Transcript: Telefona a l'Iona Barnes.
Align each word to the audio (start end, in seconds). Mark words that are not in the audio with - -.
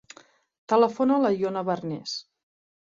Telefona 0.73 1.19
a 1.19 1.23
l'Iona 1.27 1.65
Barnes. 1.71 2.19